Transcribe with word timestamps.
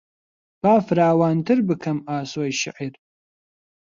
با 0.63 0.73
فراوانتر 0.87 1.57
بکەم 1.69 1.97
ئاسۆی 2.09 2.57
شێعر 2.61 2.93